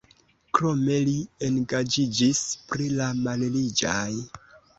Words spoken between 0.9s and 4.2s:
li engaĝiĝis pri la malriĝaj.